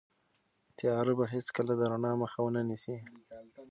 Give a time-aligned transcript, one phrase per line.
[0.77, 2.97] تیاره به هیڅکله د رڼا مخه ونه نیسي.